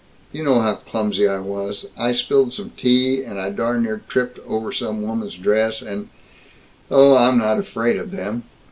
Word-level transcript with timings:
You 0.31 0.41
know 0.43 0.61
how 0.61 0.77
clumsy 0.77 1.27
I 1.27 1.37
was. 1.41 1.85
I 1.95 2.11
spilled 2.11 2.53
some 2.53 2.71
tea, 2.71 3.21
and 3.21 3.39
I 3.39 3.51
darn 3.51 3.83
near 3.83 4.01
tripped 4.07 4.39
over 4.47 4.71
some 4.73 5.03
woman's 5.03 5.35
dress 5.35 5.79
and 5.83 6.09
Oh, 6.89 7.15
I'm 7.15 7.37
not 7.37 7.59
afraid 7.59 7.97
of 7.97 8.09
them. 8.09 8.41